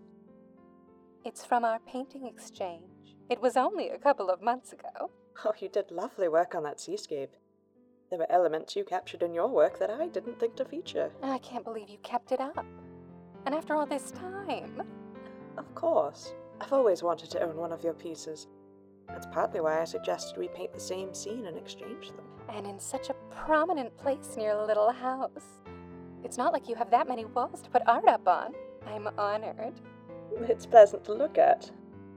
It's 1.26 1.44
from 1.44 1.66
our 1.66 1.80
painting 1.80 2.26
exchange. 2.26 3.16
It 3.30 3.42
was 3.42 3.58
only 3.58 3.90
a 3.90 3.98
couple 3.98 4.30
of 4.30 4.42
months 4.42 4.72
ago. 4.72 5.12
Oh, 5.44 5.54
you 5.60 5.68
did 5.68 5.92
lovely 5.92 6.28
work 6.28 6.56
on 6.56 6.64
that 6.64 6.80
seascape. 6.80 7.36
There 8.10 8.20
were 8.20 8.32
elements 8.32 8.76
you 8.76 8.86
captured 8.86 9.22
in 9.22 9.34
your 9.34 9.50
work 9.50 9.80
that 9.80 9.90
I 9.90 10.08
didn't 10.08 10.40
think 10.40 10.56
to 10.56 10.66
feature. 10.66 11.12
I 11.22 11.40
can't 11.40 11.66
believe 11.66 11.90
you 11.90 11.98
kept 12.04 12.32
it 12.32 12.40
up. 12.40 12.66
And 13.46 13.54
after 13.54 13.76
all 13.76 13.86
this 13.86 14.12
time. 14.12 14.82
Of 15.58 15.74
course. 15.76 16.34
I've 16.62 16.74
always 16.74 17.04
wanted 17.04 17.30
to 17.32 17.42
own 17.44 17.58
one 17.58 17.72
of 17.72 17.84
your 17.84 17.94
pieces. 17.94 18.48
That's 19.08 19.28
partly 19.28 19.62
why 19.62 19.82
I 19.82 19.86
suggested 19.86 20.38
we 20.38 20.48
paint 20.50 20.74
the 20.74 20.80
same 20.80 21.14
scene 21.14 21.46
and 21.46 21.58
exchange 21.58 22.10
them. 22.10 22.26
And 22.50 22.68
in 22.68 22.80
such 22.80 23.10
a 23.10 23.16
prominent 23.30 23.96
place 23.98 24.36
near 24.38 24.56
the 24.56 24.66
little 24.66 24.92
house. 24.92 25.62
It's 26.24 26.38
not 26.38 26.54
like 26.54 26.68
you 26.68 26.76
have 26.76 26.92
that 26.92 27.08
many 27.08 27.26
walls 27.26 27.62
to 27.62 27.70
put 27.70 27.84
art 27.88 28.08
up 28.08 28.28
on. 28.28 28.54
I'm 28.86 29.08
honored. 29.18 29.80
It's 30.42 30.66
pleasant 30.66 31.04
to 31.06 31.14
look 31.14 31.38
at, 31.38 31.72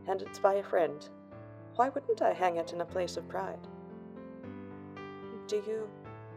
and 0.08 0.22
it's 0.22 0.38
by 0.38 0.54
a 0.54 0.62
friend. 0.62 1.08
Why 1.76 1.88
wouldn't 1.88 2.22
I 2.22 2.32
hang 2.32 2.56
it 2.56 2.72
in 2.72 2.80
a 2.80 2.84
place 2.84 3.16
of 3.16 3.28
pride? 3.28 3.66
Do 5.46 5.56
you 5.66 5.88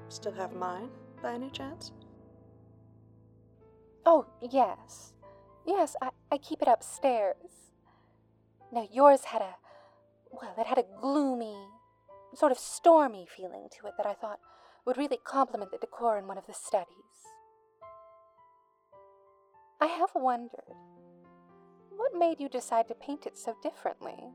still 0.10 0.32
have 0.34 0.54
mine, 0.54 0.90
by 1.22 1.34
any 1.34 1.50
chance? 1.50 1.92
Oh, 4.06 4.26
yes. 4.42 5.14
Yes, 5.66 5.96
I, 6.02 6.10
I 6.32 6.38
keep 6.38 6.62
it 6.62 6.68
upstairs. 6.68 7.72
Now, 8.72 8.88
yours 8.92 9.24
had 9.26 9.42
a, 9.42 9.56
well, 10.34 10.54
it 10.58 10.68
had 10.68 10.78
a 10.78 10.86
gloomy, 11.00 11.56
sort 12.34 12.52
of 12.52 12.58
stormy 12.58 13.28
feeling 13.36 13.68
to 13.80 13.88
it 13.88 13.94
that 13.98 14.08
I 14.08 14.14
thought 14.14 14.40
would 14.86 14.98
really 14.98 15.20
complement 15.24 15.72
the 15.72 15.78
decor 15.78 16.18
in 16.18 16.28
one 16.28 16.38
of 16.38 16.48
the 16.48 16.54
studies. 16.54 16.88
I 19.80 19.86
have 19.88 20.12
wondered, 20.16 20.76
what 21.96 22.18
made 22.18 22.40
you 22.40 22.50
decide 22.50 22.88
to 22.88 22.96
paint 22.96 23.26
it 23.26 23.38
so 23.38 23.56
differently? 23.62 24.32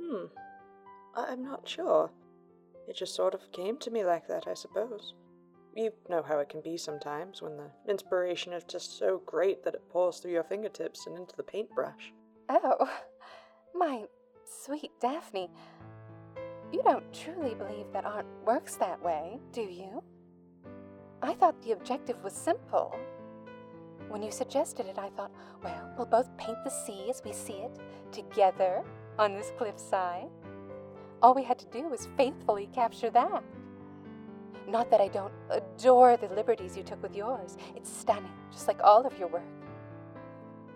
Hmm. 0.00 0.26
I'm 1.14 1.44
not 1.44 1.68
sure. 1.68 2.10
It 2.88 2.96
just 2.96 3.14
sort 3.14 3.34
of 3.34 3.52
came 3.52 3.78
to 3.78 3.90
me 3.90 4.04
like 4.04 4.26
that, 4.28 4.46
I 4.46 4.54
suppose. 4.54 5.14
You 5.74 5.92
know 6.08 6.22
how 6.22 6.38
it 6.38 6.48
can 6.48 6.60
be 6.60 6.76
sometimes 6.76 7.40
when 7.40 7.56
the 7.56 7.70
inspiration 7.88 8.52
is 8.52 8.64
just 8.64 8.98
so 8.98 9.22
great 9.24 9.64
that 9.64 9.74
it 9.74 9.88
pours 9.88 10.18
through 10.18 10.32
your 10.32 10.44
fingertips 10.44 11.06
and 11.06 11.16
into 11.16 11.34
the 11.36 11.42
paintbrush. 11.42 12.12
Oh, 12.48 12.90
my 13.74 14.04
sweet 14.64 14.90
Daphne, 15.00 15.50
you 16.72 16.82
don't 16.82 17.12
truly 17.12 17.54
believe 17.54 17.86
that 17.92 18.04
art 18.04 18.26
works 18.46 18.76
that 18.76 19.02
way, 19.02 19.38
do 19.52 19.62
you? 19.62 20.02
I 21.22 21.34
thought 21.34 21.60
the 21.62 21.72
objective 21.72 22.22
was 22.22 22.32
simple. 22.32 22.96
When 24.08 24.22
you 24.22 24.30
suggested 24.30 24.86
it, 24.86 24.98
I 24.98 25.10
thought, 25.10 25.32
well, 25.62 25.90
we'll 25.96 26.06
both 26.06 26.36
paint 26.36 26.58
the 26.64 26.70
sea 26.70 27.06
as 27.08 27.22
we 27.24 27.32
see 27.32 27.54
it 27.54 27.78
together 28.10 28.82
on 29.18 29.34
this 29.34 29.52
cliffside. 29.56 30.28
All 31.22 31.34
we 31.34 31.44
had 31.44 31.58
to 31.60 31.66
do 31.66 31.88
was 31.88 32.08
faithfully 32.16 32.68
capture 32.74 33.10
that. 33.10 33.44
Not 34.66 34.90
that 34.90 35.00
I 35.00 35.08
don't 35.08 35.32
adore 35.50 36.16
the 36.16 36.28
liberties 36.28 36.76
you 36.76 36.82
took 36.82 37.02
with 37.02 37.14
yours. 37.14 37.56
It's 37.76 37.90
stunning, 37.92 38.32
just 38.50 38.68
like 38.68 38.80
all 38.82 39.06
of 39.06 39.18
your 39.18 39.28
work. 39.28 39.42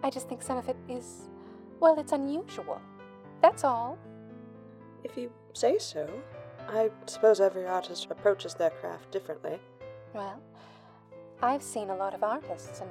I 0.02 0.11
just 0.11 0.28
think 0.28 0.42
some 0.42 0.59
of 0.59 0.68
it 0.68 0.76
is, 0.88 1.28
well, 1.80 1.99
it's 1.99 2.12
unusual. 2.12 2.80
That's 3.40 3.64
all. 3.64 3.99
If 5.05 5.16
you 5.16 5.31
say 5.52 5.78
so. 5.78 6.09
I 6.69 6.90
suppose 7.07 7.40
every 7.40 7.66
artist 7.66 8.09
approaches 8.11 8.55
their 8.55 8.71
craft 8.71 9.12
differently. 9.12 9.61
Well, 10.14 10.40
I've 11.40 11.62
seen 11.62 11.90
a 11.90 11.97
lot 11.97 12.14
of 12.14 12.25
artists, 12.25 12.81
and 12.81 12.90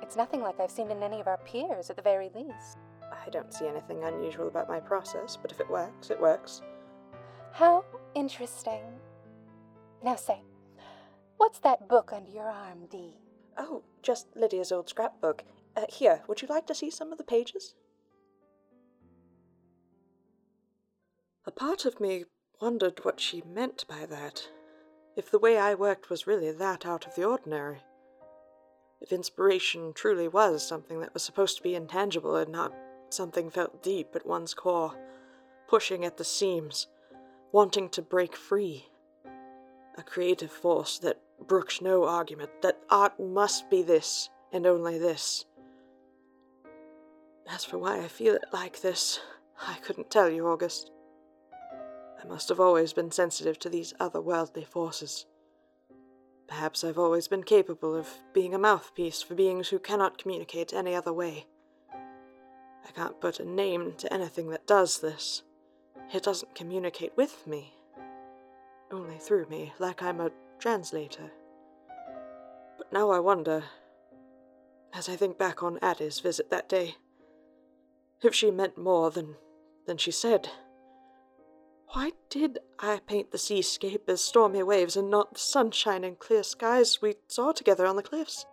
it's 0.00 0.16
nothing 0.16 0.40
like 0.40 0.60
I've 0.60 0.70
seen 0.70 0.90
in 0.90 1.02
any 1.02 1.20
of 1.20 1.26
our 1.26 1.38
peers 1.38 1.90
at 1.90 1.96
the 1.96 2.02
very 2.02 2.30
least. 2.34 2.78
I 3.10 3.28
don't 3.30 3.52
see 3.52 3.66
anything 3.66 4.04
unusual 4.04 4.48
about 4.48 4.68
my 4.68 4.78
process, 4.78 5.36
but 5.40 5.50
if 5.50 5.60
it 5.60 5.70
works, 5.70 6.10
it 6.10 6.20
works. 6.20 6.62
How 7.52 7.84
interesting. 8.14 8.82
Now 10.02 10.16
say, 10.16 10.42
what's 11.36 11.58
that 11.60 11.88
book 11.88 12.12
under 12.12 12.30
your 12.30 12.48
arm, 12.48 12.86
Dee? 12.90 13.16
Oh, 13.58 13.82
just 14.02 14.26
Lydia's 14.34 14.72
old 14.72 14.88
scrapbook. 14.88 15.44
Uh, 15.76 15.86
here, 15.88 16.22
would 16.28 16.42
you 16.42 16.48
like 16.48 16.66
to 16.66 16.74
see 16.74 16.90
some 16.90 17.12
of 17.12 17.18
the 17.18 17.24
pages? 17.24 17.74
A 21.52 21.54
part 21.54 21.84
of 21.84 22.00
me 22.00 22.24
wondered 22.62 23.04
what 23.04 23.20
she 23.20 23.42
meant 23.42 23.86
by 23.86 24.06
that. 24.06 24.48
If 25.16 25.30
the 25.30 25.38
way 25.38 25.58
I 25.58 25.74
worked 25.74 26.08
was 26.08 26.26
really 26.26 26.50
that 26.50 26.86
out 26.86 27.06
of 27.06 27.14
the 27.14 27.24
ordinary. 27.24 27.82
If 29.02 29.12
inspiration 29.12 29.92
truly 29.92 30.28
was 30.28 30.66
something 30.66 31.00
that 31.00 31.12
was 31.12 31.22
supposed 31.22 31.58
to 31.58 31.62
be 31.62 31.74
intangible 31.74 32.36
and 32.36 32.50
not 32.50 32.72
something 33.10 33.50
felt 33.50 33.82
deep 33.82 34.16
at 34.16 34.24
one's 34.24 34.54
core, 34.54 34.94
pushing 35.68 36.06
at 36.06 36.16
the 36.16 36.24
seams, 36.24 36.86
wanting 37.52 37.90
to 37.90 38.00
break 38.00 38.34
free. 38.34 38.86
A 39.98 40.02
creative 40.02 40.50
force 40.50 40.98
that 41.00 41.20
brooks 41.38 41.82
no 41.82 42.04
argument, 42.04 42.62
that 42.62 42.80
art 42.88 43.20
must 43.20 43.68
be 43.68 43.82
this 43.82 44.30
and 44.52 44.66
only 44.66 44.98
this. 44.98 45.44
As 47.46 47.62
for 47.62 47.76
why 47.76 47.98
I 47.98 48.08
feel 48.08 48.36
it 48.36 48.46
like 48.54 48.80
this, 48.80 49.20
I 49.68 49.74
couldn't 49.82 50.10
tell 50.10 50.30
you, 50.30 50.46
August. 50.46 50.90
I 52.22 52.28
must 52.28 52.48
have 52.50 52.60
always 52.60 52.92
been 52.92 53.10
sensitive 53.10 53.58
to 53.60 53.68
these 53.68 53.92
otherworldly 53.94 54.66
forces. 54.66 55.26
Perhaps 56.46 56.84
I've 56.84 56.98
always 56.98 57.28
been 57.28 57.42
capable 57.42 57.96
of 57.96 58.08
being 58.32 58.54
a 58.54 58.58
mouthpiece 58.58 59.22
for 59.22 59.34
beings 59.34 59.68
who 59.68 59.78
cannot 59.78 60.18
communicate 60.18 60.72
any 60.72 60.94
other 60.94 61.12
way. 61.12 61.46
I 61.92 62.90
can't 62.94 63.20
put 63.20 63.40
a 63.40 63.44
name 63.44 63.94
to 63.98 64.12
anything 64.12 64.50
that 64.50 64.66
does 64.66 65.00
this. 65.00 65.42
It 66.12 66.22
doesn't 66.22 66.54
communicate 66.54 67.16
with 67.16 67.46
me, 67.46 67.72
only 68.90 69.16
through 69.16 69.46
me, 69.46 69.72
like 69.78 70.02
I'm 70.02 70.20
a 70.20 70.30
translator. 70.58 71.32
But 72.76 72.92
now 72.92 73.10
I 73.10 73.18
wonder, 73.18 73.64
as 74.92 75.08
I 75.08 75.16
think 75.16 75.38
back 75.38 75.62
on 75.62 75.78
Addie's 75.80 76.20
visit 76.20 76.50
that 76.50 76.68
day, 76.68 76.96
if 78.22 78.34
she 78.34 78.50
meant 78.50 78.78
more 78.78 79.10
than, 79.10 79.36
than 79.86 79.96
she 79.96 80.10
said. 80.10 80.50
Why 81.92 82.12
did 82.30 82.58
I 82.78 83.00
paint 83.06 83.32
the 83.32 83.38
seascape 83.38 84.08
as 84.08 84.22
stormy 84.22 84.62
waves 84.62 84.96
and 84.96 85.10
not 85.10 85.34
the 85.34 85.38
sunshine 85.38 86.04
and 86.04 86.18
clear 86.18 86.42
skies 86.42 87.02
we 87.02 87.16
saw 87.28 87.52
together 87.52 87.86
on 87.86 87.96
the 87.96 88.02
cliffs? 88.02 88.46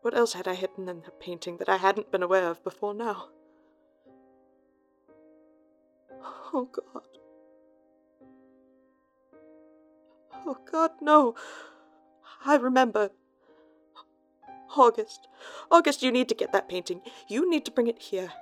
What 0.00 0.14
else 0.16 0.32
had 0.32 0.48
I 0.48 0.54
hidden 0.54 0.88
in 0.88 1.02
the 1.02 1.12
painting 1.12 1.58
that 1.58 1.68
I 1.68 1.76
hadn't 1.76 2.10
been 2.10 2.24
aware 2.24 2.48
of 2.48 2.64
before 2.64 2.92
now? 2.92 3.28
Oh 6.52 6.68
God. 6.72 7.02
Oh 10.44 10.58
God, 10.70 10.90
no. 11.00 11.36
I 12.44 12.56
remember. 12.56 13.10
August. 14.76 15.28
August, 15.70 16.02
you 16.02 16.10
need 16.10 16.28
to 16.30 16.34
get 16.34 16.50
that 16.52 16.68
painting. 16.68 17.00
You 17.28 17.48
need 17.48 17.64
to 17.66 17.70
bring 17.70 17.86
it 17.86 18.00
here 18.00 18.32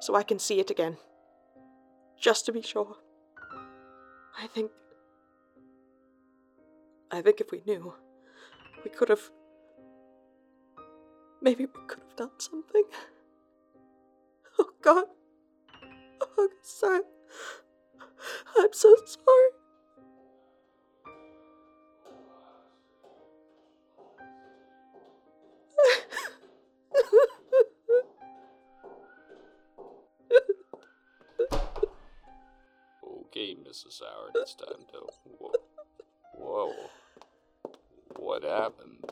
so 0.00 0.16
I 0.16 0.24
can 0.24 0.40
see 0.40 0.58
it 0.58 0.70
again 0.70 0.96
just 2.18 2.46
to 2.46 2.52
be 2.52 2.62
sure. 2.62 2.96
I 4.38 4.46
think. 4.46 4.70
I 7.10 7.22
think 7.22 7.40
if 7.40 7.50
we 7.52 7.62
knew, 7.66 7.94
we 8.84 8.90
could 8.90 9.08
have. 9.08 9.30
Maybe 11.40 11.66
we 11.66 11.80
could 11.86 12.00
have 12.00 12.16
done 12.16 12.38
something. 12.38 12.84
Oh 14.58 14.70
God. 14.82 15.04
Oh, 16.20 16.48
sorry. 16.62 17.02
I'm 18.56 18.72
so 18.72 18.94
sorry. 19.04 19.50
Mrs. 33.74 34.02
Howard, 34.02 34.30
it's 34.36 34.54
time 34.54 34.86
to. 34.92 35.00
Whoa. 35.40 35.52
Whoa. 36.36 36.72
What 38.14 38.44
happened? 38.44 39.10